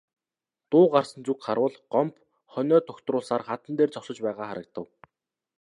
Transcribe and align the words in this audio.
Дуу 0.69 0.85
гарсан 0.95 1.21
зүг 1.27 1.39
харвал 1.45 1.75
Гомбо 1.93 2.19
хонио 2.53 2.79
дугтруулсаар 2.85 3.43
хадан 3.47 3.73
дээр 3.77 3.91
зогсож 3.93 4.17
байгаа 4.25 4.47
харагдав. 4.49 4.87